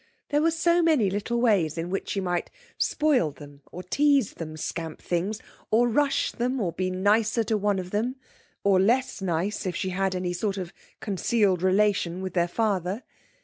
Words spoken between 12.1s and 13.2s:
with their father.